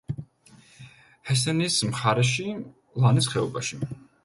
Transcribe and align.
ჰესენის 1.29 1.77
მხარეში, 1.91 2.47
ლანის 3.07 3.31
ხეობაში. 3.35 3.83